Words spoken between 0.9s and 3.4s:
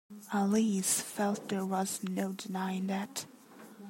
felt there was no denying that.